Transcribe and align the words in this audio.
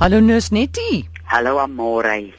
Hallo 0.00 0.18
Nus 0.20 0.48
Nettie. 0.48 1.10
Hallo 1.28 1.58
Amore. 1.58 2.32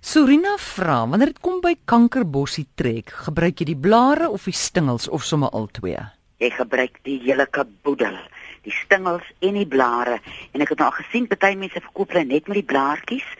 Surina 0.00 0.56
vra, 0.58 0.96
wanneer 1.06 1.30
dit 1.30 1.36
kom 1.38 1.60
by 1.62 1.76
kankerbossie 1.86 2.64
trek, 2.74 3.12
gebruik 3.28 3.62
jy 3.62 3.68
die 3.68 3.76
blare 3.78 4.26
of 4.34 4.48
die 4.50 4.56
stingels 4.58 5.06
of 5.06 5.22
sommer 5.22 5.54
al 5.54 5.68
twee? 5.78 6.00
Jy 6.42 6.50
gebruik 6.56 6.98
die 7.06 7.20
hele 7.22 7.46
kaboedel, 7.46 8.16
die 8.66 8.74
stingels 8.74 9.28
en 9.46 9.60
die 9.60 9.68
blare. 9.76 10.16
En 10.50 10.66
ek 10.66 10.74
het 10.74 10.82
nou 10.82 10.88
al 10.90 10.96
gesien 10.96 11.30
party 11.30 11.52
mense 11.60 11.84
verkoop 11.84 12.16
hulle 12.16 12.26
net 12.32 12.50
met 12.50 12.58
die 12.58 12.66
blaartjies. 12.74 13.30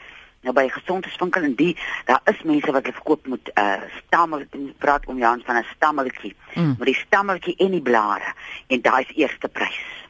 Nou 0.47 0.55
by 0.55 0.69
gesondheidswinkel 0.71 1.49
en 1.49 1.59
die 1.59 1.73
daar 2.07 2.23
is 2.31 2.47
mense 2.47 2.71
wat 2.71 2.87
hulle 2.87 2.95
verkoop 3.01 3.27
met 3.27 3.51
'n 3.51 3.59
uh, 3.59 3.91
stammel, 4.05 4.47
ek 4.47 4.79
praat 4.79 5.11
om 5.11 5.19
Jans 5.19 5.43
van 5.43 5.59
'n 5.59 5.67
stammeltjie. 5.75 6.35
Mm. 6.55 6.79
Met 6.79 6.87
die 6.93 7.01
stammeltjie 7.03 7.59
en 7.59 7.75
die 7.75 7.83
blare 7.91 8.31
en 8.71 8.81
daai 8.81 9.03
is 9.03 9.15
eerste 9.19 9.51
prys. 9.51 10.04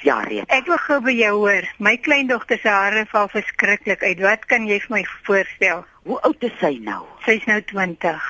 Ja, 0.03 0.19
Reet. 0.27 0.49
Ek 0.51 0.65
wil 0.69 0.77
gou 0.77 0.99
by 1.01 1.11
jou 1.15 1.33
hoor. 1.37 1.65
My 1.79 1.97
kleindogter 1.97 2.59
se 2.61 2.69
hare 2.69 3.05
val 3.11 3.27
verskriklik 3.31 4.03
uit. 4.03 4.19
Wat 4.19 4.45
kan 4.45 4.67
jy 4.67 4.79
vir 4.83 4.95
my 4.97 5.03
voorstel? 5.27 5.85
Hoe 6.03 6.19
oud 6.27 6.43
is 6.43 6.55
sy 6.59 6.77
nou? 6.83 7.03
Sy's 7.25 7.45
nou 7.49 7.61
20. 7.61 8.21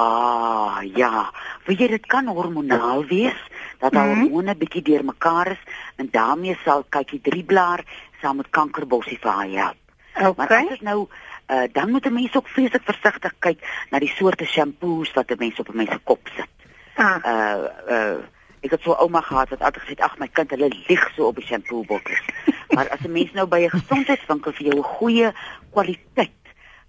Ah, 0.00 0.80
ja. 0.96 1.30
Weet 1.66 1.78
jy 1.84 1.88
dit 1.88 2.06
kan 2.06 2.26
hormonaal 2.26 3.04
wees 3.06 3.38
dat 3.78 3.94
haar 3.94 4.06
Mhm. 4.08 4.20
hormone 4.20 4.54
bietjie 4.56 4.82
deurmekaar 4.82 5.50
is 5.52 5.62
en 5.96 6.08
daarmee 6.10 6.56
sal 6.64 6.84
kykie 6.88 7.20
drie 7.20 7.44
blaar 7.44 7.84
saam 8.20 8.36
met 8.36 8.50
kankerbossie 8.50 9.18
vir 9.20 9.30
haar 9.30 9.48
help. 9.48 10.36
Maar 10.36 10.48
as 10.48 10.56
Okay. 10.62 10.68
dit 10.68 10.80
nou 10.82 11.08
uh, 11.50 11.62
dan 11.72 11.90
moet 11.90 12.06
'n 12.06 12.12
mens 12.12 12.36
ook 12.36 12.48
vreeslik 12.48 12.82
versigtig 12.84 13.32
kyk 13.38 13.58
na 13.90 13.98
die 13.98 14.08
soorte 14.16 14.44
shampoos 14.46 15.12
wat 15.12 15.30
'n 15.30 15.36
mens 15.38 15.58
op 15.58 15.68
'n 15.68 15.76
mens 15.76 15.90
se 15.90 15.98
kop 16.04 16.28
sit. 16.36 16.48
Ah, 16.96 17.16
Uh 17.24 17.68
uh 17.90 18.16
ek 18.62 18.70
het 18.70 18.82
so 18.82 18.92
'n 18.92 19.02
ouma 19.04 19.20
gehad 19.20 19.48
wat 19.48 19.62
altyd 19.62 19.82
gesê 19.82 19.94
het 19.96 20.00
ag 20.00 20.18
my 20.18 20.28
kind 20.28 20.50
hulle 20.50 20.68
lieg 20.88 21.04
so 21.16 21.26
op 21.26 21.36
die 21.36 21.46
shampoo 21.46 21.84
bottels. 21.84 22.26
maar 22.74 22.88
as 22.88 23.00
'n 23.04 23.12
mens 23.12 23.32
nou 23.32 23.46
by 23.46 23.60
'n 23.64 23.70
gesondheidswinkel 23.78 24.52
vir 24.52 24.66
jou 24.66 24.78
'n 24.78 24.92
goeie 24.98 25.32
kwaliteit 25.72 26.42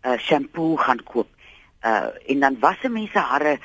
uh 0.06 0.18
shampoo 0.18 0.76
gaan 0.76 1.04
koop 1.04 1.30
uh 1.84 2.08
en 2.28 2.40
dan 2.40 2.58
was 2.60 2.78
se 2.82 3.20
hare 3.20 3.60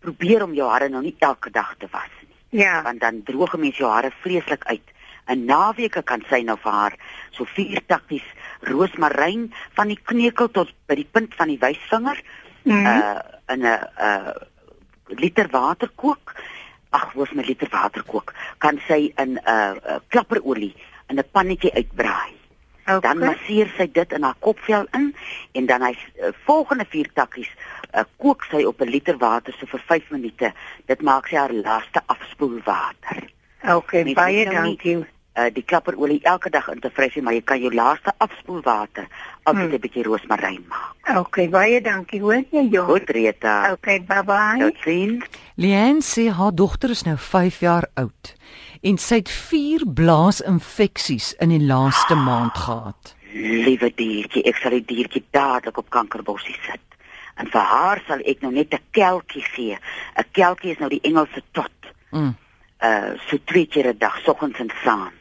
probeer 0.00 0.42
om 0.42 0.54
jou 0.54 0.68
hare 0.70 0.88
nou 0.88 1.02
nie 1.02 1.16
elke 1.18 1.50
dag 1.50 1.74
te 1.78 1.88
was 1.90 2.12
nie 2.50 2.60
ja. 2.62 2.82
want 2.82 3.00
dan 3.00 3.22
droog 3.22 3.56
mens 3.56 3.76
jou 3.76 3.90
hare 3.90 4.10
vreeslik 4.20 4.64
uit. 4.64 4.88
'n 5.26 5.44
Naweke 5.44 6.02
kan 6.02 6.24
sy 6.28 6.40
nou 6.42 6.56
vir 6.56 6.72
haar 6.72 6.94
so 7.30 7.44
vier 7.44 7.80
takkies 7.86 8.24
roosmaryn 8.60 9.52
van 9.76 9.88
die 9.88 10.00
kneukel 10.02 10.50
tot 10.50 10.72
by 10.86 10.94
die 10.94 11.08
punt 11.12 11.34
van 11.34 11.48
die 11.48 11.58
wysvinger 11.58 12.22
Mhm. 12.68 12.86
uh 12.86 13.18
in 13.46 13.60
'n 13.60 13.80
uh 14.00 14.32
liter 15.06 15.48
water 15.50 15.88
kook. 15.94 16.34
Ag, 16.90 17.12
hoes 17.12 17.32
my 17.32 17.42
liter 17.42 17.68
water 17.72 18.02
kook. 18.02 18.34
Kan 18.58 18.80
sy 18.88 19.12
in 19.16 19.36
'n 19.36 19.40
uh, 19.46 19.74
uh, 19.88 19.98
klapperolie 20.08 20.74
in 21.08 21.16
'n 21.18 21.24
pannetjie 21.32 21.72
uitbraai. 21.74 22.32
Dan 22.88 22.96
Okay. 22.98 23.14
masseer 23.28 23.68
sy 23.76 23.86
dit 23.92 24.12
in 24.12 24.22
haar 24.22 24.34
kopvel 24.40 24.86
in 24.96 25.14
en 25.52 25.66
dan 25.66 25.82
hy 25.82 25.92
uh, 25.92 26.28
volgende 26.46 26.86
vier 26.88 27.08
takkies 27.12 27.48
uh, 27.94 28.00
kook 28.16 28.44
sy 28.50 28.64
op 28.64 28.80
'n 28.80 28.88
liter 28.88 29.18
water 29.18 29.52
so 29.60 29.66
vir 29.66 29.80
5 29.86 30.10
minute. 30.10 30.52
Dit 30.86 31.02
maak 31.02 31.26
sy 31.28 31.36
haar 31.36 31.52
laaste 31.52 32.00
afspoelwater. 32.06 33.28
Okay, 33.68 34.04
Mens 34.04 34.14
baie 34.16 34.44
moet 34.44 34.52
nou 34.54 34.62
nie- 34.64 34.76
dankie. 34.76 35.06
Uh 35.38 35.50
die 35.54 35.62
klapperolie 35.62 36.20
elke 36.22 36.50
dag 36.50 36.68
in 36.68 36.80
te 36.80 36.90
vry 36.90 37.08
sien, 37.10 37.22
maar 37.24 37.32
jy 37.34 37.42
kan 37.42 37.60
jou 37.60 37.70
laaste 37.74 38.12
afspoelwater 38.18 39.06
altyd 39.48 39.68
'n 39.68 39.70
Hmm. 39.70 39.80
bietjie 39.80 40.02
roosmaryn 40.04 40.64
maak. 40.68 41.18
Okay, 41.18 41.48
baie 41.48 41.80
dankie. 41.80 42.20
Hoor 42.20 42.44
jy 42.52 42.68
jou? 42.70 42.84
Goed, 42.86 43.08
Rita. 43.10 43.72
Okay, 43.72 44.00
bye 44.00 44.22
bye. 44.24 44.58
Totsiens. 44.58 45.24
Leanne 45.56 46.02
sê 46.02 46.30
haar 46.30 46.54
dogter 46.54 46.90
is 46.90 47.02
nou 47.04 47.16
5 47.16 47.60
jaar 47.60 47.86
oud 47.94 48.34
en 48.82 48.98
sy 48.98 49.14
het 49.16 49.28
4 49.30 49.82
blaasinfeksies 49.94 51.34
in 51.40 51.48
die 51.48 51.66
laaste 51.66 52.14
maand 52.14 52.56
gehad. 52.56 53.14
Liewe 53.32 53.90
diertjie, 53.94 54.42
ek 54.48 54.56
sal 54.62 54.70
die 54.70 54.84
diertjie 54.84 55.24
dadelik 55.30 55.78
op 55.78 55.90
kankerbossie 55.90 56.56
sit. 56.66 56.80
En 57.36 57.46
vir 57.46 57.60
haar 57.60 58.02
sal 58.06 58.18
ek 58.24 58.40
nou 58.42 58.52
net 58.52 58.72
'n 58.74 58.80
kelkie 58.92 59.42
gee. 59.54 59.78
'n 60.16 60.24
Kelkie 60.32 60.70
is 60.72 60.78
nou 60.78 60.88
die 60.88 61.00
Engelse 61.02 61.42
tot. 61.52 61.70
Mm. 62.12 62.34
Uh 62.82 63.18
so 63.28 63.36
twee 63.44 63.66
keer 63.66 63.86
'n 63.88 63.98
dag, 63.98 64.18
soggens 64.24 64.58
en 64.58 64.70
saans. 64.84 65.12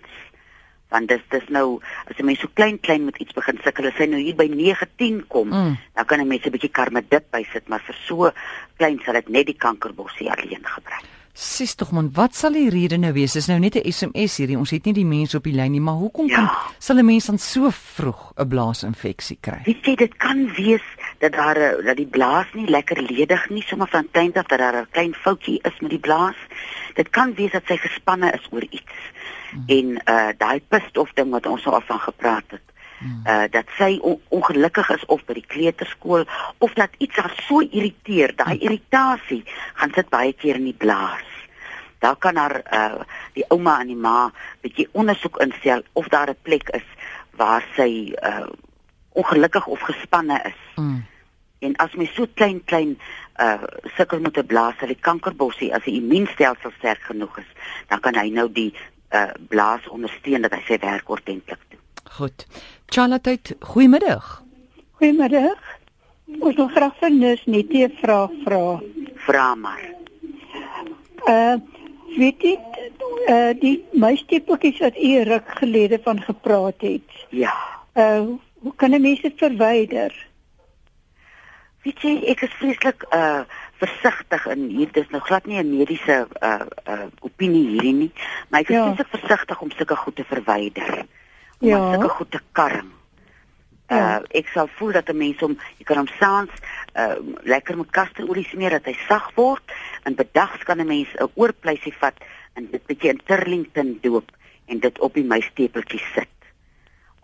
Want 0.89 1.07
dis 1.07 1.21
dis 1.29 1.43
nou 1.49 1.79
as 2.09 2.17
'n 2.19 2.25
mens 2.25 2.39
so 2.39 2.47
klein 2.53 2.79
klein 2.79 3.05
met 3.05 3.17
iets 3.19 3.33
begin 3.33 3.59
sukkel, 3.63 3.87
as 3.87 3.95
sy 3.97 4.05
nou 4.05 4.19
hier 4.21 4.35
by 4.35 4.47
9, 4.47 4.87
10 4.97 5.25
kom, 5.27 5.49
Mm. 5.49 5.77
dan 5.95 6.05
kan 6.05 6.19
'n 6.21 6.27
mens 6.27 6.45
'n 6.45 6.51
bietjie 6.51 6.71
karmedip 6.71 7.31
bysit, 7.31 7.67
maar 7.67 7.81
vir 7.85 7.95
so 8.07 8.31
klein 8.77 8.99
sal 9.05 9.15
ek 9.15 9.29
net 9.29 9.45
die 9.45 9.55
kankerbossie 9.57 10.29
alleen 10.31 10.63
gebruik. 10.63 11.03
Sis 11.33 11.75
tog 11.75 11.91
man, 11.91 12.09
wat 12.13 12.35
sal 12.35 12.51
die 12.51 12.69
rede 12.69 12.97
nou 12.97 13.13
wees? 13.13 13.33
Dis 13.33 13.47
nou 13.47 13.59
net 13.59 13.75
'n 13.75 13.91
SMS 13.91 14.37
hierdie. 14.37 14.57
Ons 14.57 14.71
het 14.71 14.85
nie 14.85 14.93
die 14.93 15.05
mense 15.05 15.37
op 15.37 15.43
die 15.43 15.53
lyn 15.53 15.71
nie, 15.71 15.79
maar 15.81 15.93
hoekom 15.95 16.27
Ja. 16.27 16.35
kan 16.35 16.49
sal 16.79 16.97
'n 16.97 17.05
mens 17.05 17.25
dan 17.27 17.37
so 17.37 17.69
vroeg 17.69 18.33
'n 18.37 18.47
blaasinfeksie 18.47 19.37
kry? 19.41 19.61
Weet 19.65 19.85
jy, 19.85 19.95
dit 19.95 20.17
kan 20.17 20.51
wees 20.55 20.81
dat 21.19 21.31
daar 21.31 21.57
'n- 21.57 21.85
dat 21.85 21.95
die 21.95 22.05
blaas 22.07 22.45
nie 22.53 22.69
lekker 22.69 23.01
ledig 23.01 23.49
nie, 23.49 23.61
sommer 23.63 23.87
van 23.87 24.07
tyd 24.11 24.37
af 24.37 24.45
dat 24.45 24.59
daar 24.59 24.75
'n 24.81 24.87
klein 24.91 25.13
foutjie 25.13 25.59
is 25.61 25.79
met 25.79 25.89
die 25.89 25.99
blaas. 25.99 26.35
Dit 26.93 27.09
kan 27.09 27.33
wees 27.33 27.51
dat 27.51 27.63
sy 27.65 27.77
gespanne 27.77 28.31
is 28.31 28.47
oor 28.51 28.65
iets. 28.69 28.93
Mm. 29.51 29.63
En 29.67 30.01
uh 30.13 30.29
daai 30.37 30.61
pist 30.67 30.97
of 30.97 31.11
ding 31.13 31.29
wat 31.31 31.45
ons 31.45 31.63
nou 31.63 31.75
al 31.75 31.81
van 31.85 31.99
gepraat 31.99 32.43
het. 32.47 32.61
Mm. 32.99 33.21
Uh 33.27 33.43
dat 33.49 33.65
sy 33.77 33.99
on 34.01 34.21
ongelukkig 34.29 34.89
is 34.89 35.05
of 35.05 35.25
by 35.25 35.33
die 35.33 35.45
kleuterskool 35.47 36.25
of 36.57 36.73
dat 36.73 36.89
iets 36.97 37.15
haar 37.15 37.33
so 37.47 37.59
irriteer, 37.59 38.35
daai 38.35 38.57
irritasie 38.57 39.43
gaan 39.73 39.91
sit 39.93 40.09
baie 40.09 40.33
keer 40.33 40.55
in 40.55 40.63
die 40.63 40.73
blaas. 40.77 41.23
Daar 41.99 42.15
kan 42.15 42.35
haar 42.35 42.61
uh 42.73 43.01
die 43.33 43.45
ouma 43.47 43.79
en 43.79 43.87
die 43.87 43.95
ma 43.95 44.31
bietjie 44.61 44.87
ondersoek 44.91 45.37
instel 45.39 45.81
of 45.93 46.07
daar 46.07 46.29
'n 46.29 46.37
plek 46.41 46.69
is 46.69 46.85
waar 47.31 47.63
sy 47.75 48.13
uh 48.23 48.47
ongelukkig 49.17 49.67
of 49.67 49.85
gespanne 49.89 50.41
is. 50.45 50.59
Mm. 50.75 51.05
En 51.59 51.75
as 51.81 51.95
mens 51.97 52.13
so 52.13 52.27
klein 52.33 52.61
klein 52.69 52.97
uh 53.41 53.63
sukkel 53.97 54.19
met 54.19 54.37
'n 54.37 54.45
blaas, 54.45 54.77
sal 54.77 54.87
die 54.87 55.03
kankerbossie 55.09 55.73
as 55.73 55.83
die 55.83 55.97
immuunstelsel 56.01 56.71
sterk 56.77 57.01
genoeg 57.01 57.37
is, 57.37 57.51
dan 57.89 57.99
kan 57.99 58.15
hy 58.15 58.29
nou 58.29 58.51
die 58.51 58.73
uh 59.13 59.31
blaas 59.49 59.87
ondersteun 59.89 60.41
dat 60.41 60.53
hy 60.53 60.61
sy 60.67 60.77
werk 60.81 61.09
ordentlik 61.09 61.59
doen. 61.69 61.79
Goed. 62.17 62.45
Charlotte, 62.85 63.39
goeiemiddag. 63.59 64.43
Goeiemiddag. 64.91 65.59
Ons 66.39 66.55
wil 66.55 66.67
graag 66.67 66.95
vir 66.99 67.11
Nus 67.11 67.45
net 67.45 67.73
'n 67.73 67.91
vraag 68.01 68.31
vra. 68.45 68.81
Vra 69.15 69.55
maar. 69.55 69.85
Uh 71.27 71.55
weet 72.17 72.41
jy 72.41 72.57
uh 73.27 73.53
die 73.59 73.85
muistippeltjies 73.93 74.79
wat 74.79 74.97
u 74.97 75.23
ruk 75.23 75.47
gelede 75.59 75.99
van 76.03 76.21
gepraat 76.21 76.81
het. 76.81 77.09
Ja. 77.29 77.55
Uh 77.93 78.37
hoe 78.61 78.73
kan 78.75 78.91
'n 78.93 79.01
mens 79.01 79.21
dit 79.21 79.33
verwyder? 79.37 80.27
Weet 81.83 82.01
jy, 82.01 82.13
ek 82.27 82.41
is 82.41 82.53
vreeslik 82.59 83.05
uh 83.13 83.41
versigtig 83.77 84.45
in 84.47 84.69
hier 84.73 84.89
dis 84.91 85.09
nou 85.13 85.21
glad 85.21 85.45
nie 85.45 85.59
'n 85.61 85.69
mediese 85.77 86.27
uh 86.41 86.65
uh 86.89 87.05
opinie 87.21 87.67
hierdie 87.67 87.93
nie, 87.93 88.11
maar 88.49 88.61
ek 88.61 88.69
is 88.69 88.75
Ja. 88.75 88.85
ja. 88.97 89.05
versigtig 89.09 89.61
om 89.61 89.71
sulke 89.71 89.95
goed 89.95 90.15
te 90.15 90.23
verwyder. 90.23 91.05
Om 91.59 91.67
Ja. 91.67 91.91
sulke 91.93 92.09
goed 92.09 92.31
te 92.31 92.41
karm. 92.51 92.91
Uh 93.89 93.97
Ja. 93.97 94.21
ek 94.31 94.47
sal 94.47 94.67
voel 94.67 94.91
dat 94.91 95.09
'n 95.09 95.17
mens 95.17 95.39
hom 95.39 95.57
jy 95.77 95.83
kan 95.85 95.97
hom 95.97 96.07
saans 96.19 96.49
uh 96.95 97.15
lekker 97.43 97.77
met 97.77 97.89
kasterolie 97.91 98.47
smeer 98.49 98.69
dat 98.69 98.85
hy 98.85 98.95
sag 99.07 99.31
word 99.35 99.63
en 100.03 100.15
bedags 100.15 100.63
kan 100.63 100.79
'n 100.81 100.87
mens 100.87 101.07
'n 101.15 101.29
oorpleisie 101.35 101.93
vat 101.99 102.15
en 102.55 102.67
dit 102.71 102.85
bietjie 102.87 103.09
in 103.09 103.21
Turlington 103.25 103.99
doop 104.01 104.31
en 104.65 104.79
dit 104.79 104.99
op 104.99 105.13
die 105.13 105.23
muistepeltjie 105.23 106.01
sit. 106.15 106.27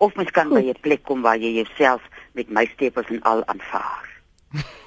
Of 0.04 0.14
mens 0.20 0.30
kan 0.30 0.46
Goed. 0.52 0.60
by 0.60 0.68
'n 0.70 0.80
plek 0.80 1.02
kom 1.08 1.22
waar 1.22 1.38
jy 1.38 1.52
jouself 1.64 2.02
met 2.32 2.50
muistepels 2.50 3.06
en 3.08 3.22
al 3.22 3.42
aanvaar. 3.46 4.08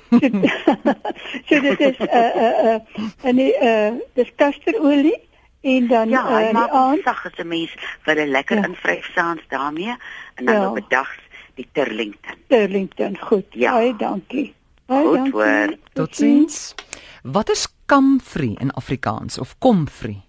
so 1.48 1.56
dit 1.62 1.80
is 1.80 1.98
'n 2.00 2.04
uh, 2.04 2.36
uh, 2.36 2.54
uh, 2.66 2.80
en 3.28 3.36
die 3.36 3.54
uh, 3.62 3.92
dis 4.14 4.31
kasterolie 4.36 5.18
en 5.62 5.88
dan 5.88 6.10
Ja, 6.10 6.22
uh, 6.24 6.52
maak 6.54 6.69
die 6.72 6.78
aand 6.80 7.02
sag 7.04 7.25
as 7.25 7.38
'n 7.44 7.48
mens 7.48 7.74
vir 8.06 8.16
'n 8.16 8.30
lekker 8.31 8.58
Ja. 8.58 8.64
invryf 8.66 9.06
saans 9.16 9.42
daarmee 9.50 9.96
en 10.36 10.46
dan 10.46 10.56
Ja. 10.56 10.68
op 10.69 10.75
bedags 10.75 11.18
die 11.56 11.68
Turlington. 11.72 12.36
Turlington. 12.48 13.18
Goed. 13.20 13.46
Ja. 13.50 13.72
Baie 13.72 13.96
dankie. 13.96 14.54
Baie 14.86 15.04
Goed, 15.04 15.16
dankie. 15.16 15.31
hoor. 15.34 15.75
Totsiens. 15.94 16.75
Wat 17.24 17.50
is 17.50 17.68
kamfrie 17.86 18.56
in 18.60 18.72
Afrikaans 18.72 19.38
of 19.40 19.56
komfrie? 19.60 20.22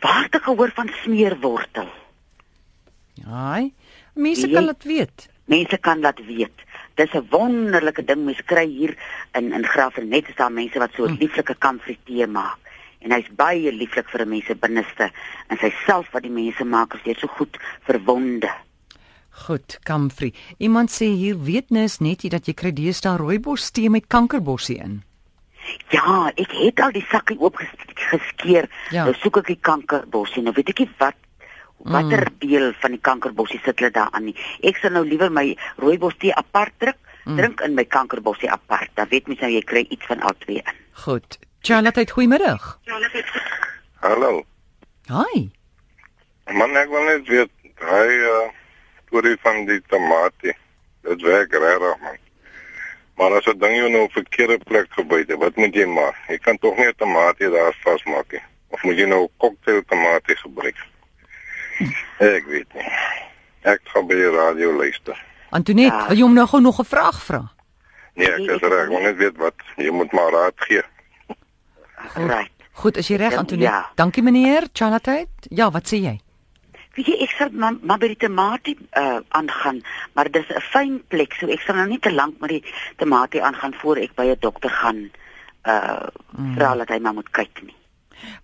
Waar 0.00 0.22
het 0.22 0.34
ek 0.34 0.42
gehoor 0.42 0.70
van 0.74 0.90
smeerwortel? 1.02 1.88
Haai. 3.24 3.72
Mense 4.14 4.48
kan 4.48 4.66
dit 4.66 4.84
weet. 4.84 5.28
Mense 5.44 5.78
kan 5.78 6.00
dat 6.00 6.18
weet. 6.26 6.52
Dis 6.94 7.12
'n 7.14 7.26
wonderlike 7.30 8.04
ding 8.04 8.24
mens 8.24 8.42
kry 8.44 8.66
hier 8.66 8.96
in 9.34 9.52
in 9.52 9.64
Graafrenet 9.64 10.28
is 10.28 10.34
daar 10.36 10.52
mense 10.52 10.78
wat 10.78 10.90
so 10.94 11.04
'n 11.04 11.08
Hm. 11.14 11.20
lieflike 11.20 11.54
kamfrie 11.58 11.98
tee 12.04 12.26
maak. 12.26 12.58
En 13.00 13.12
hy's 13.12 13.28
baie 13.36 13.72
lieflik 13.72 14.08
vir 14.08 14.20
'n 14.22 14.28
mens 14.28 14.44
se 14.46 14.54
binneste 14.54 15.10
en 15.48 15.56
sy 15.58 15.72
self 15.86 16.10
wat 16.12 16.22
die 16.22 16.30
mense 16.30 16.64
maak 16.64 16.94
is 16.94 17.00
net 17.04 17.18
so 17.18 17.26
goed 17.26 17.56
verwonde. 17.86 18.50
Goed, 19.30 19.78
kamfrie. 19.82 20.34
Iemand 20.58 20.90
sê 20.90 21.04
hier 21.06 21.38
weet 21.42 21.70
nis 21.70 21.98
net 22.00 22.22
jy 22.22 22.28
dat 22.28 22.46
jy 22.46 22.52
kry 22.54 22.72
deesdae 22.72 23.16
rooibos 23.16 23.70
tee 23.70 23.90
met 23.90 24.06
kankerbossie 24.06 24.76
in. 24.76 25.02
Ja, 25.90 26.32
ek 26.36 26.50
het 26.52 26.80
al 26.80 26.92
die 26.92 27.06
sakkie 27.10 27.38
oop 27.40 27.56
ges- 27.56 27.68
geskeer. 27.94 28.68
Ja. 28.90 29.04
Nou 29.04 29.14
soek 29.14 29.36
ek 29.36 29.46
die 29.46 29.58
kankerbossie. 29.60 30.42
Nou 30.42 30.52
weet 30.54 30.68
ek 30.68 30.78
nie 30.78 30.90
wat 30.98 31.14
watter 31.84 32.26
mm. 32.28 32.38
deel 32.38 32.72
van 32.80 32.90
die 32.90 33.00
kankerbossie 33.00 33.60
sit 33.64 33.78
hulle 33.78 33.90
daaraan 33.90 34.24
nie. 34.24 34.36
Ek 34.62 34.76
sal 34.76 34.92
nou 34.92 35.04
liewer 35.06 35.30
my 35.32 35.56
rooibos 35.76 36.16
tee 36.18 36.34
apart 36.34 36.72
druk, 36.78 36.98
mm. 37.24 37.36
drink 37.36 37.60
in 37.60 37.74
my 37.74 37.84
kankerbossie 37.84 38.50
apart. 38.50 38.90
Dan 38.94 39.08
weet 39.08 39.26
mens 39.26 39.40
nou 39.40 39.52
jy 39.52 39.62
kry 39.62 39.86
iets 39.88 40.06
van 40.06 40.20
al 40.20 40.36
twee 40.38 40.62
in. 40.64 40.76
Goed. 41.04 41.38
Charlotte, 41.62 42.06
goeiemiddag. 42.10 42.78
Hallo. 44.00 44.44
Haai. 45.06 45.50
Man, 46.50 46.76
ek 46.76 46.88
wil 46.88 47.04
net 47.04 47.28
weet, 47.28 47.52
hy 47.84 48.08
uh 48.24 48.48
storie 49.10 49.36
van 49.42 49.64
die 49.66 49.80
tamatie. 49.90 50.52
Dit 51.02 51.22
werk 51.26 51.52
regtig 51.52 51.96
man. 52.04 52.18
Maar 53.18 53.32
as 53.36 53.46
'n 53.46 53.58
ding 53.58 53.76
jou 53.76 53.90
nou 53.90 54.02
op 54.02 54.10
'n 54.10 54.12
verkeerde 54.12 54.58
plek 54.58 54.86
gebyt 54.90 55.28
het, 55.28 55.38
wat 55.38 55.56
moet 55.56 55.74
jy 55.74 55.84
maak? 55.84 56.16
Jy 56.28 56.38
kan 56.38 56.58
tog 56.58 56.76
nie 56.76 56.86
'n 56.86 56.94
tamatie 56.96 57.50
daar 57.50 57.76
vasmaak 57.82 58.32
nie. 58.32 58.42
Of 58.68 58.82
moet 58.82 58.96
jy 58.96 59.06
nou 59.06 59.22
'n 59.24 59.32
cocktail 59.36 59.82
tamatie 59.84 60.36
gebruik? 60.36 60.76
Ek 62.18 62.46
weet 62.46 62.74
nie. 62.74 62.86
Ek 63.62 63.80
gaan 63.84 64.06
by 64.06 64.14
die 64.14 64.30
radio 64.30 64.72
luister. 64.76 65.16
Antoinette, 65.50 65.96
Ja. 65.96 66.06
wil 66.08 66.16
jy 66.16 66.22
hom 66.22 66.34
nou 66.34 66.46
gou 66.46 66.60
nog 66.60 66.78
'n 66.80 66.84
vraag 66.84 67.22
vra? 67.22 67.42
Nee, 68.14 68.30
ek 68.32 68.38
is 68.38 68.60
reg, 68.60 68.84
ek 68.84 68.88
wil 68.88 69.00
net 69.00 69.16
weet 69.16 69.36
wat 69.36 69.54
jy 69.76 69.90
moet 69.90 70.12
maar 70.12 70.32
raad 70.32 70.54
gee. 70.56 70.82
Right. 72.14 72.50
Goed, 72.72 72.96
is 72.96 73.08
jy 73.08 73.16
reg 73.16 73.34
Antoinette? 73.36 73.72
ja. 73.72 73.90
Dankie 73.94 74.22
meneer. 74.22 74.68
Charlotte. 74.72 75.26
Ja, 75.48 75.70
wat 75.70 75.86
sê 75.86 75.96
jy? 76.00 76.20
Weet 76.96 77.06
jy 77.06 77.16
ek 77.22 77.30
sal 77.38 77.50
maar, 77.52 77.76
maar 77.82 77.98
by 77.98 78.08
die 78.10 78.16
tamatie 78.16 78.76
uh 78.98 79.20
aangaan, 79.28 79.82
maar 80.14 80.30
dis 80.30 80.48
'n 80.48 80.60
fyn 80.60 81.02
plek, 81.08 81.32
so 81.32 81.46
ek 81.46 81.60
sal 81.60 81.74
nou 81.74 81.86
nie 81.88 81.98
te 81.98 82.12
lank 82.12 82.40
met 82.40 82.50
die 82.50 82.64
tamatie 82.96 83.42
aangaan 83.42 83.74
voor 83.74 83.96
ek 83.96 84.14
by 84.14 84.24
'n 84.24 84.36
dokter 84.40 84.70
gaan 84.70 85.10
uh 85.66 86.08
mm. 86.36 86.54
vra 86.56 86.74
dat 86.74 86.88
hy 86.88 86.98
maar 86.98 87.14
moet 87.14 87.30
kyk 87.30 87.62
nie. 87.62 87.76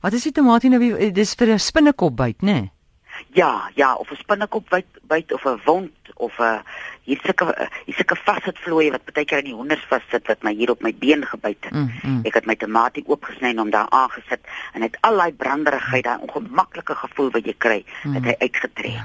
Wat 0.00 0.12
is 0.12 0.22
die 0.22 0.32
tomatie 0.32 0.70
nou 0.70 0.80
weer? 0.80 1.12
Dis 1.12 1.34
vir 1.34 1.48
'n 1.48 1.58
spinnekop 1.58 2.16
byt, 2.16 2.42
né? 2.42 2.52
Nee? 2.52 2.70
Ja, 3.32 3.70
ja, 3.74 3.94
of 3.94 4.10
'n 4.10 4.16
spinnekop 4.16 4.68
byt 4.70 4.86
byt 5.02 5.32
of 5.32 5.44
'n 5.46 5.60
wond 5.64 5.90
of 6.14 6.38
'n 6.38 6.60
hier 7.02 7.20
sulke 7.24 7.68
hier 7.84 7.94
sulke 7.94 8.16
vashetvlooie 8.16 8.90
wat 8.90 9.04
baie 9.14 9.24
keer 9.24 9.38
in 9.38 9.44
die 9.44 9.54
honders 9.54 9.84
vassit 9.88 10.26
wat 10.26 10.42
my 10.42 10.52
hier 10.54 10.70
op 10.70 10.82
my 10.82 10.94
been 10.94 11.24
gebyt 11.26 11.64
het. 11.64 11.72
Mm, 11.72 11.90
mm. 12.02 12.20
Ek 12.24 12.34
het 12.34 12.46
my 12.46 12.54
tamatie 12.56 13.04
oopgesny 13.06 13.48
en 13.48 13.58
hom 13.58 13.70
daar 13.70 13.88
aangesit 13.90 14.40
en 14.74 14.82
het 14.82 14.96
al 15.00 15.16
daai 15.16 15.32
branderigheid, 15.32 16.04
daai 16.04 16.18
ongemaklike 16.20 16.94
gevoel 16.94 17.30
wat 17.30 17.44
jy 17.44 17.54
kry, 17.58 17.84
Mm. 18.04 18.14
het 18.14 18.24
hy 18.24 18.34
uitgetrek. 18.38 19.00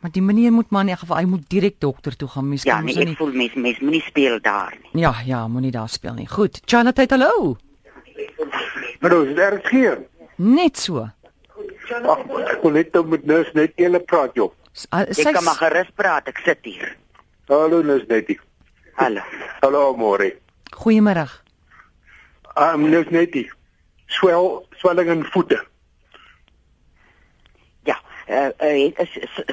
Maar 0.00 0.10
die 0.12 0.22
meneer 0.22 0.52
moet 0.52 0.70
maar 0.70 0.82
in 0.82 0.88
elk 0.88 0.98
geval 0.98 1.16
hy 1.16 1.24
moet 1.24 1.48
direk 1.48 1.80
dokter 1.80 2.16
toe 2.16 2.28
gaan. 2.28 2.48
Mens 2.48 2.62
Ja, 2.62 2.74
kan 2.76 2.84
nee, 2.84 2.98
ek 2.98 3.04
nie. 3.06 3.16
voel 3.16 3.32
mens 3.32 3.54
mens 3.54 3.78
moenie 3.80 4.02
speel 4.02 4.38
daar 4.40 4.74
nie. 4.82 5.02
Ja, 5.02 5.14
ja, 5.24 5.48
moenie 5.48 5.70
daar 5.70 5.88
speel 5.88 6.14
nie. 6.14 6.26
Goed. 6.28 6.60
Charlotte, 6.64 7.06
hallo. 7.08 7.56
Hallo, 9.00 9.22
is 9.22 9.34
dit 9.34 9.68
hier? 9.68 9.98
Net 10.36 10.76
so. 10.78 11.08
Ag, 11.90 12.18
ek 12.50 12.62
wil 12.62 12.72
net 12.72 12.94
met 13.06 13.24
Nus 13.26 13.52
net 13.54 13.72
eele 13.76 14.00
praat 14.00 14.34
joh. 14.34 14.52
S- 14.72 14.86
uh, 14.92 15.04
Jy 15.06 15.32
kan 15.32 15.44
maar 15.44 15.54
gerus 15.60 15.90
praat, 15.94 16.28
ek 16.28 16.38
sit 16.44 16.58
hier. 16.62 16.96
Hallo 17.48 17.82
Nus 17.82 18.02
net. 18.08 18.26
Hallo. 18.96 19.20
Hallo 19.62 19.92
Amore. 19.92 20.32
Goeiemôre. 20.76 21.28
Um 22.56 22.88
Nus 22.90 23.06
net. 23.10 23.36
Swel 24.06 24.66
swelling 24.80 25.08
in 25.10 25.24
voete. 25.32 25.60
Ja, 27.84 28.00
eh 28.26 28.50
uh, 28.60 28.90
uh, 29.00 29.06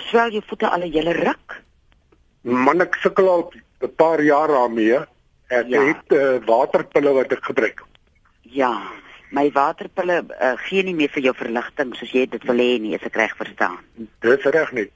swel 0.10 0.32
jou 0.32 0.44
voete 0.48 0.70
al 0.70 0.82
'n 0.86 0.92
hele 0.92 1.14
ruk? 1.14 1.62
Man 2.42 2.82
ek 2.82 2.96
sukkel 3.02 3.30
al 3.30 3.52
'n 3.82 3.96
paar 3.96 4.22
jaar 4.22 4.48
daarmee. 4.48 5.00
Ek 5.50 5.68
Ja. 5.68 5.82
het 5.86 6.12
uh, 6.12 6.40
waterpille 6.46 7.14
wat 7.14 7.32
ek 7.32 7.44
gebruik. 7.46 7.84
Ja. 8.42 8.82
My 9.34 9.50
waterpille 9.54 10.20
uh, 10.22 10.54
gee 10.68 10.84
nie 10.86 10.94
meer 10.94 11.10
vir 11.10 11.24
jou 11.28 11.34
verligting 11.34 11.96
soos 11.98 12.12
jy 12.14 12.28
dit 12.30 12.44
wil 12.46 12.60
hê 12.62 12.78
nie, 12.82 12.94
as 12.94 13.06
ek 13.08 13.16
reg 13.18 13.34
verstaan. 13.40 13.80
Dis 14.22 14.46
reg 14.54 14.74
net. 14.78 14.92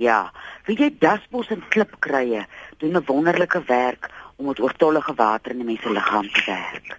Ja, 0.00 0.30
weet 0.66 0.80
jy 0.80 0.88
dasbos 1.00 1.48
en 1.52 1.62
klipkruie 1.72 2.44
doen 2.80 2.96
'n 2.96 3.04
wonderlike 3.08 3.60
werk 3.68 4.10
om 4.36 4.46
met 4.46 4.60
oortollige 4.60 5.14
water 5.16 5.52
in 5.52 5.60
'n 5.60 5.66
mens 5.66 5.82
se 5.82 5.92
liggaam 5.92 6.28
te 6.28 6.42
werk. 6.46 6.98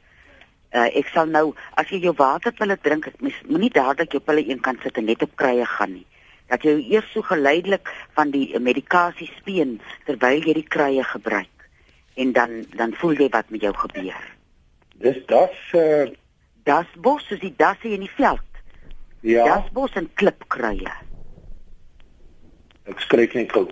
Uh, 0.73 0.89
ek 0.97 1.07
sal 1.13 1.25
nou 1.25 1.53
as 1.75 1.89
jy 1.89 1.99
jou 1.99 2.13
waterpille 2.15 2.77
drink, 2.81 3.11
moenie 3.47 3.69
dadelik 3.69 4.11
jou 4.11 4.21
pille 4.21 4.49
een 4.49 4.61
kant 4.61 4.79
sit 4.81 4.97
en 4.97 5.05
net 5.05 5.21
op 5.21 5.35
kruie 5.35 5.65
gaan 5.65 5.93
nie. 5.93 6.05
Dat 6.47 6.63
jy 6.63 6.77
eers 6.89 7.11
so 7.11 7.21
geleidelik 7.21 7.89
van 8.13 8.31
die 8.31 8.59
medikasie 8.59 9.29
speen 9.37 9.81
terwyl 10.05 10.41
jy 10.41 10.53
die 10.53 10.67
kruie 10.67 11.03
gebruik 11.03 11.67
en 12.15 12.31
dan 12.31 12.65
dan 12.75 12.93
voel 12.93 13.13
jy 13.13 13.29
wat 13.29 13.49
met 13.49 13.61
jou 13.61 13.73
gebeur. 13.73 14.23
Dis 14.95 15.25
das 15.25 15.73
uh, 15.73 16.07
Dasbos 16.63 17.25
soos 17.27 17.39
die 17.39 17.53
dasse 17.57 17.89
in 17.89 17.99
die 18.05 18.11
veld. 18.17 18.41
ja, 19.21 19.45
Dasbos 19.45 19.93
en 19.93 20.09
klipkruie. 20.13 20.89
ek 22.89 22.99
skryf 22.99 23.33
net 23.33 23.51
gou. 23.51 23.67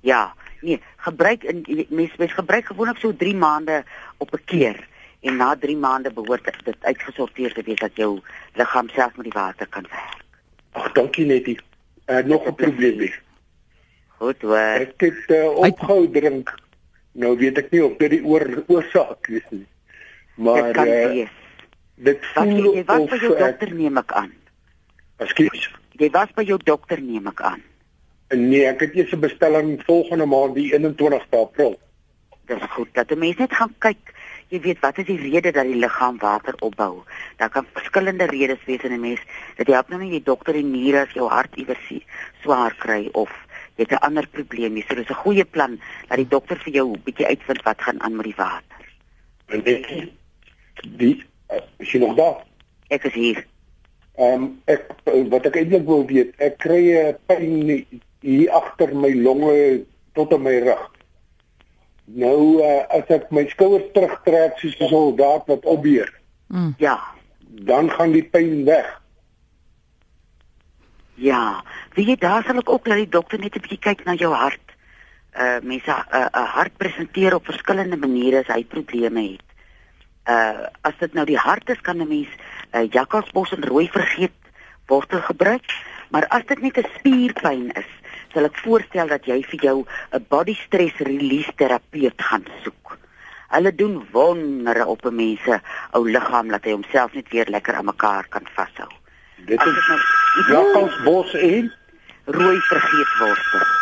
Ja, 0.00 0.32
nee, 0.64 0.80
gebruik 1.04 1.44
in 1.44 1.64
mense 1.88 2.16
mens 2.18 2.32
gebruik 2.32 2.66
gewoonlik 2.66 2.98
so 2.98 3.12
3 3.16 3.34
maande 3.36 3.84
op 4.18 4.32
'n 4.34 4.44
keer 4.44 4.88
en 5.20 5.36
na 5.36 5.54
3 5.56 5.76
maande 5.76 6.12
behoort 6.12 6.44
dit 6.64 6.76
uitgesorteer 6.84 7.52
te 7.52 7.62
wees 7.62 7.78
dat 7.78 7.96
jou 7.96 8.20
liggaam 8.54 8.88
self 8.88 9.16
met 9.16 9.24
die 9.24 9.40
water 9.40 9.66
kan 9.68 9.86
werk. 9.90 10.24
Ag, 10.72 10.92
dankie 10.92 11.26
netie. 11.26 11.58
Uh, 12.06 12.18
nog 12.24 12.46
'n 12.46 12.54
probleem. 12.54 13.12
Goed 14.18 14.42
hoor. 14.42 14.56
Ek 14.56 15.00
het 15.00 15.28
uh, 15.28 15.56
opgehou 15.56 16.10
drink. 16.10 16.54
Nou 17.12 17.36
weet 17.38 17.58
ek 17.58 17.70
nie 17.70 17.84
of 17.84 17.96
dit 17.96 18.10
die 18.10 18.24
oor 18.24 18.64
oorsaak 18.66 19.28
is 19.28 19.46
nie. 19.50 19.66
Maar 20.34 20.62
Dit 20.62 20.72
kan 20.72 20.86
uh, 20.86 21.06
wees. 21.06 21.28
Dit 22.04 22.28
jy, 22.34 22.44
voel 22.44 22.74
jy 22.74 22.84
was 22.88 23.08
by 23.10 23.18
jou 23.20 23.34
dokter 23.38 23.74
neem 23.74 24.00
ek 24.00 24.14
aan. 24.22 24.32
Ekskuus. 25.20 25.66
Jy 26.00 26.08
was 26.14 26.32
by 26.36 26.44
jou 26.48 26.58
dokter 26.64 27.02
neem 27.04 27.28
ek 27.30 27.42
aan. 27.44 27.62
Nee, 28.30 28.64
ek 28.70 28.84
het 28.86 28.94
eers 28.94 29.12
'n 29.12 29.20
bestelling 29.20 29.82
volgende 29.84 30.26
maand 30.26 30.54
die 30.54 30.70
21ste 30.72 31.36
April. 31.36 31.78
Dis 32.46 32.62
goed 32.76 32.88
dat 32.94 33.10
'n 33.10 33.18
mens 33.18 33.36
net 33.36 33.52
gaan 33.52 33.74
kyk. 33.78 34.14
Jy 34.48 34.60
weet 34.60 34.80
wat 34.80 34.98
is 34.98 35.06
die 35.06 35.18
rede 35.18 35.52
dat 35.52 35.66
die 35.66 35.78
liggaam 35.78 36.18
water 36.18 36.54
opbou? 36.58 37.02
Daar 37.36 37.50
kan 37.50 37.66
verskillende 37.72 38.26
redes 38.26 38.64
wees 38.66 38.82
in 38.82 38.92
'n 38.92 39.00
mens. 39.00 39.20
Dit 39.56 39.66
help 39.66 39.88
nou 39.88 40.00
nie 40.00 40.10
die 40.10 40.22
dokter 40.22 40.54
en 40.54 40.70
niere 40.70 41.06
as 41.06 41.12
jou 41.12 41.28
hart 41.28 41.56
iewers 41.56 41.92
swaar 42.42 42.74
kry 42.74 43.08
of 43.12 43.30
jy 43.76 43.84
het 43.84 43.92
'n 43.92 44.04
ander 44.06 44.26
probleem 44.26 44.72
nie. 44.72 44.84
So 44.88 44.94
dis 44.94 45.08
'n 45.08 45.22
goeie 45.24 45.44
plan 45.44 45.80
dat 46.08 46.16
die 46.16 46.28
dokter 46.28 46.56
vir 46.56 46.72
jou 46.72 46.92
'n 46.92 47.02
bietjie 47.04 47.26
uitvind 47.26 47.62
wat 47.62 47.82
gaan 47.82 48.00
aan 48.00 48.16
met 48.16 48.24
die 48.24 48.36
water. 48.36 48.82
En 49.46 49.62
dit 49.62 50.10
die 50.82 51.24
is 51.78 51.92
jy 51.92 51.98
nog 52.00 52.16
daar? 52.16 52.44
Ek 52.88 53.04
is 53.04 53.14
hier. 53.14 53.46
Ehm 54.18 54.42
um, 54.42 54.62
ek 54.66 54.86
wat 55.30 55.46
ek 55.46 55.56
eintlik 55.56 55.86
wil 55.86 56.04
weet, 56.06 56.34
ek 56.38 56.58
kry 56.58 56.82
'n 56.92 57.16
pyn 57.26 57.86
hier 58.20 58.50
agter 58.52 58.94
my 58.94 59.12
longe 59.14 59.84
tot 60.14 60.32
aan 60.32 60.42
my 60.42 60.58
rug. 60.58 60.82
Nou 62.04 62.58
uh, 62.62 62.84
as 62.90 63.06
ek 63.08 63.30
my 63.30 63.46
skouers 63.48 63.86
terugtrek 63.94 64.58
soos 64.58 64.76
'n 64.80 64.88
soldaat 64.88 65.46
wat 65.46 65.64
opbeer, 65.64 66.10
Mm. 66.50 66.74
Ja. 66.78 66.98
dan 67.64 67.90
gaan 67.90 68.12
die 68.12 68.24
pyn 68.24 68.64
weg. 68.64 69.00
Ja, 71.14 71.62
wie 71.94 72.06
jy 72.08 72.16
daar 72.16 72.42
sal 72.46 72.58
ek 72.58 72.70
ook 72.70 72.86
laat 72.88 73.02
die 73.04 73.08
dokter 73.08 73.38
net 73.38 73.54
'n 73.56 73.60
bietjie 73.60 73.78
kyk 73.78 74.04
na 74.04 74.14
jou 74.14 74.32
hart. 74.34 74.66
Uh 75.36 75.60
mense 75.62 75.90
'n 75.90 76.16
uh, 76.16 76.28
'n 76.32 76.46
hart 76.56 76.76
presenteer 76.76 77.34
op 77.34 77.44
verskillende 77.44 77.96
maniere 77.96 78.38
as 78.38 78.46
hy 78.54 78.64
probleme 78.64 79.22
het. 79.32 79.46
Uh 80.28 80.66
as 80.80 80.96
dit 80.98 81.14
nou 81.14 81.24
die 81.26 81.38
hart 81.38 81.68
is, 81.68 81.80
kan 81.80 81.96
'n 81.96 82.08
mens 82.08 82.28
uh, 82.72 82.86
jakkalsbos 82.90 83.52
en 83.52 83.64
rooi 83.64 83.88
vergeet 83.88 84.36
wortel 84.86 85.20
gebruik, 85.20 85.72
maar 86.10 86.26
as 86.28 86.44
dit 86.46 86.60
net 86.60 86.78
'n 86.78 86.90
spierpyn 86.98 87.70
is, 87.72 87.90
sal 88.32 88.44
ek 88.44 88.58
voorstel 88.64 89.06
dat 89.06 89.26
jy 89.26 89.42
vir 89.42 89.60
jou 89.60 89.86
'n 90.12 90.24
body 90.28 90.54
stress 90.54 90.96
release 90.98 91.52
terapeut 91.56 92.18
gaan 92.22 92.46
soek. 92.62 92.98
Hulle 93.48 93.74
doen 93.74 94.06
wondere 94.12 94.86
op 94.86 95.04
'n 95.06 95.14
mens 95.14 95.42
se 95.42 95.60
ou 95.90 96.10
liggaam 96.10 96.48
dat 96.48 96.64
hy 96.64 96.70
homself 96.70 97.12
net 97.14 97.28
weer 97.28 97.48
lekker 97.48 97.74
aan 97.74 97.84
mekaar 97.84 98.26
kan 98.28 98.46
vashou. 98.54 98.90
Dit 99.36 99.60
is 99.66 99.88
nou 99.88 100.00
jakkalsbos 100.48 101.34
en 101.34 101.72
rooi 102.24 102.60
vergeetwortel. 102.60 103.79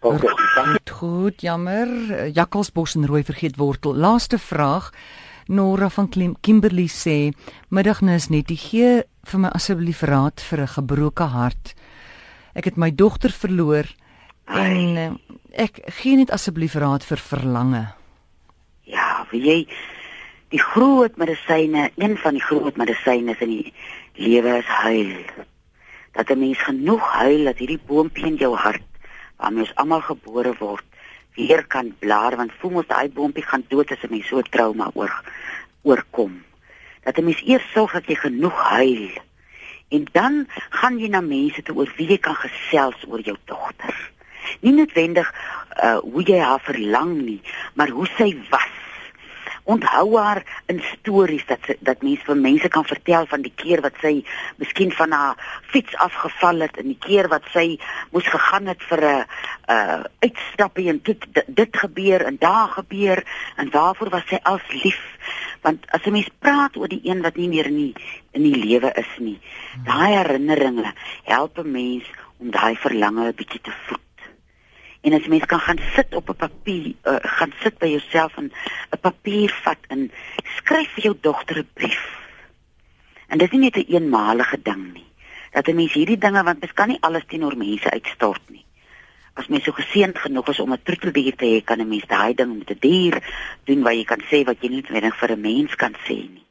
Okay. 0.00 0.30
Goed, 0.58 0.90
goed, 0.90 1.40
jammer. 1.40 1.88
Jakkalsbos 2.34 2.94
en 2.94 3.06
rooi 3.06 3.22
vergeetwortel. 3.24 3.94
Laaste 3.94 4.38
vraag. 4.38 4.92
Nora 5.48 5.88
van 5.88 6.08
Klim 6.08 6.36
Kimberley 6.40 6.88
sê: 6.88 7.32
"Middagnis 7.68 8.28
net, 8.28 8.50
gee 8.50 9.02
vir 9.24 9.40
my 9.40 9.48
asseblief 9.48 10.02
raad 10.02 10.40
vir 10.40 10.60
'n 10.60 10.74
gebroke 10.76 11.24
hart. 11.24 11.74
Ek 12.54 12.64
het 12.64 12.76
my 12.76 12.90
dogter 12.90 13.30
verloor 13.30 13.86
en 14.46 14.96
eh, 14.96 15.12
ek 15.52 15.80
gee 15.86 16.16
net 16.16 16.30
asseblief 16.30 16.74
raad 16.74 17.04
vir 17.04 17.16
verlange." 17.16 17.94
Ja, 18.82 19.26
weet 19.30 19.44
jy, 19.44 19.68
die 20.48 20.60
groot 20.60 21.16
medisyne, 21.16 21.90
een 21.96 22.16
van 22.16 22.34
die 22.34 22.44
groot 22.44 22.76
medisyne 22.76 23.36
in 23.40 23.48
die 23.48 23.72
lewe 24.14 24.58
is 24.58 24.66
huil. 24.84 25.24
Dat 26.12 26.30
'n 26.30 26.38
mens 26.38 26.58
genoeg 26.58 27.12
huil 27.12 27.44
dat 27.44 27.58
hierdie 27.58 27.80
boontjie 27.86 28.26
in 28.26 28.36
jou 28.36 28.54
hart 28.56 28.87
waarmee 29.38 29.64
ons 29.64 29.74
almal 29.74 30.02
gebore 30.04 30.54
word, 30.58 30.84
weer 31.38 31.64
kan 31.66 31.94
blaar 31.98 32.36
want 32.36 32.52
voel 32.60 32.78
mos 32.78 32.90
daai 32.90 33.08
boontjie 33.14 33.46
gaan 33.46 33.64
dood 33.68 33.90
as 33.94 34.02
'n 34.02 34.10
mens 34.10 34.26
so 34.26 34.42
trauma 34.42 34.90
oor 34.94 35.12
oorkom. 35.82 36.42
Dat 37.04 37.18
'n 37.18 37.24
mens 37.24 37.42
eers 37.46 37.72
sorg 37.72 37.92
dat 37.92 38.06
jy 38.06 38.14
genoeg 38.14 38.58
huil. 38.62 39.08
En 39.88 40.04
dan 40.12 40.46
gaan 40.70 40.98
jy 40.98 41.08
na 41.08 41.20
mense 41.20 41.62
toe 41.62 41.76
oor 41.76 41.92
wie 41.96 42.08
jy 42.08 42.18
kan 42.18 42.34
gesels 42.34 43.04
oor 43.08 43.20
jou 43.20 43.36
dogter. 43.44 44.10
Nie 44.60 44.72
noodwendig 44.72 45.32
uh 45.82 45.98
hoe 45.98 46.22
jy 46.22 46.38
haar 46.38 46.60
verlang 46.60 47.22
nie, 47.22 47.40
maar 47.74 47.88
hoe 47.88 48.06
sy 48.16 48.36
was. 48.50 48.67
Onthou 49.68 50.16
haar 50.16 50.40
in 50.72 50.78
stories 50.80 51.44
dat 51.46 51.66
sy, 51.68 51.74
dat 51.84 52.00
mense 52.02 52.24
vir 52.24 52.38
mense 52.40 52.68
kan 52.72 52.86
vertel 52.88 53.26
van 53.28 53.42
die 53.44 53.52
keer 53.52 53.82
wat 53.84 53.98
sy 54.00 54.14
miskien 54.56 54.94
van 54.96 55.12
haar 55.12 55.60
fiets 55.72 55.96
afgeval 56.00 56.64
het 56.64 56.78
en 56.80 56.88
die 56.88 57.00
keer 57.04 57.28
wat 57.28 57.44
sy 57.52 57.66
moes 58.14 58.30
gegaan 58.32 58.70
het 58.72 58.86
vir 58.88 59.04
'n 59.04 59.26
uh 59.68 60.00
uitstappie 60.24 60.88
en 60.88 61.00
dit 61.02 61.28
dit 61.46 61.76
gebeur 61.84 62.24
en 62.30 62.40
daar 62.40 62.68
gebeur 62.78 63.24
en 63.56 63.70
waarvoor 63.70 64.10
was 64.16 64.26
sy 64.32 64.40
als 64.42 64.64
lief? 64.72 65.02
Want 65.60 65.84
as 65.92 66.06
'n 66.06 66.12
mens 66.12 66.30
praat 66.38 66.76
oor 66.76 66.88
die 66.88 67.04
een 67.04 67.22
wat 67.22 67.36
nie 67.36 67.48
meer 67.48 67.66
in 67.66 67.76
die 67.76 67.94
in 68.32 68.42
die 68.42 68.56
lewe 68.64 68.92
is 68.96 69.12
nie 69.18 69.40
daai 69.84 70.16
herinneringe 70.16 70.92
help 71.24 71.58
'n 71.58 71.70
mens 71.70 72.04
om 72.38 72.50
daai 72.50 72.76
verlange 72.76 73.28
'n 73.28 73.34
bietjie 73.36 73.60
te 73.60 73.72
voed 73.86 74.07
En 75.08 75.14
as 75.14 75.26
mens 75.26 75.46
kan 75.48 75.60
gaan 75.60 75.78
sit 75.94 76.14
op 76.14 76.28
'n 76.28 76.36
papier, 76.36 76.92
uh, 77.04 77.16
gaan 77.20 77.52
sit 77.62 77.78
by 77.78 77.86
jouself 77.86 78.36
en 78.36 78.52
'n 78.92 79.00
papier 79.00 79.50
vat 79.64 79.82
en 79.86 80.10
skryf 80.56 80.88
vir 80.94 81.02
jou 81.02 81.16
dogter 81.20 81.58
'n 81.58 81.68
brief. 81.72 82.04
En 83.28 83.38
dit 83.38 83.52
is 83.52 83.52
nie 83.52 83.60
net 83.60 83.76
'n 83.76 83.78
een 83.78 84.02
eenmalige 84.02 84.58
ding 84.62 84.92
nie. 84.92 85.10
Dat 85.50 85.68
'n 85.68 85.74
mens 85.74 85.92
hierdie 85.92 86.18
dinge 86.18 86.42
want 86.42 86.60
mens 86.60 86.72
kan 86.72 86.88
nie 86.88 87.00
alles 87.00 87.24
teenoor 87.26 87.56
mense 87.56 87.90
uitstort 87.90 88.42
nie. 88.48 88.64
As 89.34 89.46
mens 89.46 89.64
so 89.64 89.72
geseënd 89.72 90.18
genoeg 90.18 90.48
is 90.48 90.60
om 90.60 90.72
'n 90.72 90.82
troeteldier 90.82 91.36
te 91.36 91.44
hê, 91.44 91.64
kan 91.64 91.80
'n 91.80 91.88
mens 91.88 92.06
daai 92.06 92.34
ding 92.34 92.58
met 92.58 92.70
'n 92.70 92.78
dier 92.80 93.16
doen 93.64 93.82
waar 93.82 93.94
jy 93.94 94.04
kan 94.04 94.22
sê 94.30 94.44
wat 94.44 94.56
jy 94.60 94.68
nie 94.68 94.76
noodwendig 94.76 95.16
vir 95.16 95.30
'n 95.30 95.40
mens 95.40 95.74
kan 95.74 95.94
sê 96.06 96.18
nie. 96.34 96.46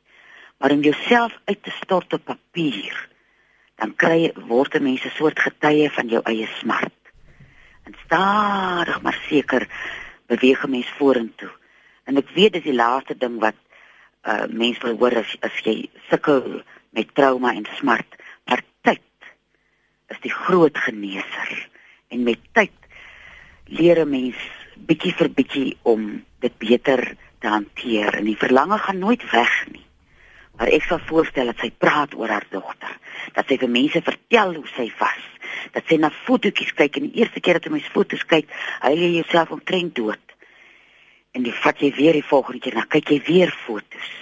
Maar 0.57 0.71
om 0.71 0.81
jouself 0.81 1.33
uit 1.45 1.63
te 1.63 1.71
stort 1.71 2.13
op 2.13 2.25
papier, 2.25 3.07
dan 3.75 3.95
kry 3.95 4.31
word 4.35 4.75
'n 4.75 4.83
mens 4.83 5.05
'n 5.05 5.09
soort 5.09 5.39
getuie 5.39 5.89
van 5.89 6.07
jou 6.07 6.21
eie 6.23 6.47
smart. 6.59 6.97
En 7.88 7.96
stadig 8.06 9.01
maar 9.01 9.20
seker 9.29 9.67
beweeg 10.27 10.63
'n 10.63 10.70
mens 10.70 10.89
vorentoe. 11.00 11.53
En 12.03 12.17
ek 12.17 12.29
weet 12.36 12.53
dis 12.53 12.63
die 12.63 12.82
laaste 12.84 13.15
ding 13.17 13.39
wat 13.39 13.60
uh 14.27 14.46
mense 14.50 14.82
wil 14.84 14.98
hoor 14.98 15.15
as 15.24 15.36
as 15.39 15.56
jy 15.63 15.89
sukkel 16.10 16.63
met 16.89 17.13
trauma 17.15 17.53
en 17.53 17.67
smart, 17.79 18.15
maar 18.46 18.62
tyd 18.82 19.29
is 20.08 20.20
die 20.20 20.34
groot 20.34 20.77
geneeser. 20.77 21.70
En 22.08 22.24
met 22.24 22.39
tyd 22.51 22.75
leer 23.65 24.03
'n 24.03 24.10
mens 24.10 24.39
bietjie 24.75 25.13
vir 25.13 25.29
bietjie 25.29 25.77
om 25.82 26.24
dit 26.39 26.58
beter 26.58 27.15
te 27.39 27.48
hanteer 27.48 28.15
en 28.20 28.25
die 28.25 28.44
verlange 28.44 28.77
gaan 28.77 29.00
nooit 29.00 29.32
weg 29.32 29.56
nie. 29.72 29.86
Maar 30.58 30.67
ek 30.67 30.84
sal 30.84 31.00
voorstel 31.00 31.46
dat 31.46 31.60
sy 31.60 31.72
praat 31.72 32.13
oor 32.13 32.29
haar 32.29 32.48
dogter, 32.50 32.94
dat 33.34 33.48
sy 33.48 33.58
vir 33.58 33.70
mense 33.70 34.01
vertel 34.01 34.56
hoe 34.56 34.67
sy 34.75 34.91
was, 35.00 35.24
dat 35.72 35.84
sy 35.88 35.98
na 36.01 36.10
fotootjies 36.10 36.74
kyk 36.74 36.98
en 36.98 37.10
die 37.10 37.22
eerste 37.22 37.39
keer 37.39 37.60
dat 37.60 37.66
jy 37.66 37.72
mens 37.72 37.92
foto's 37.94 38.25
kyk, 38.25 38.50
huil 38.82 38.98
jy 38.98 39.12
jouself 39.20 39.51
omtrent 39.51 39.96
dood. 39.96 40.24
En 41.32 41.44
die 41.44 41.54
vat 41.54 41.80
jy 41.80 41.92
weer 41.96 42.13
die 42.13 42.25
volgende 42.25 42.60
keer, 42.60 42.80
dan 42.80 42.88
kyk 42.88 43.10
jy 43.10 43.22
weer 43.27 43.51
foto's. 43.66 44.13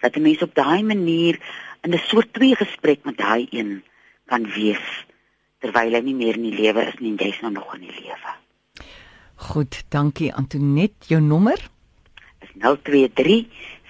Dat 0.00 0.16
'n 0.16 0.22
mens 0.22 0.42
op 0.42 0.54
daai 0.54 0.82
manier 0.82 1.38
in 1.82 1.94
'n 1.94 2.02
soort 2.06 2.32
twee 2.32 2.54
gesprek 2.54 3.04
met 3.04 3.16
daai 3.16 3.46
een 3.50 3.82
kan 4.26 4.44
wees 4.54 5.06
terwyl 5.58 5.94
hy 5.94 6.00
nie 6.00 6.14
meer 6.14 6.36
in 6.38 6.50
die 6.50 6.58
lewe 6.58 6.84
is 6.86 6.98
nie 7.00 7.16
jy's 7.18 7.40
nou 7.42 7.52
nog 7.52 7.74
in 7.74 7.80
die 7.80 7.96
lewe. 8.02 8.34
Goed, 9.48 9.84
dankie 9.88 10.32
Antonet. 10.34 10.94
Jou 11.06 11.20
nommer? 11.20 11.58
Is 12.42 12.52
023 12.58 13.46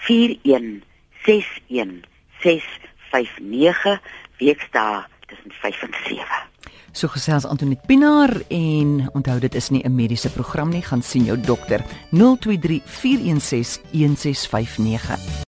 41 0.09 0.85
61 1.25 2.09
659 2.41 4.01
weekdae 4.39 5.05
tussen 5.27 5.53
5 5.53 5.83
en 5.83 5.95
7. 6.05 6.27
So 6.99 7.07
gesels 7.07 7.45
Antonet 7.47 7.79
Pinaar 7.87 8.33
en 8.51 9.05
onthou 9.15 9.37
dit 9.39 9.55
is 9.55 9.69
nie 9.71 9.85
'n 9.87 9.95
mediese 9.95 10.31
program 10.31 10.69
nie, 10.69 10.83
gaan 10.83 11.03
sien 11.03 11.25
jou 11.25 11.41
dokter 11.41 11.85
023 12.11 12.83
416 12.85 13.81
1659. 13.93 15.47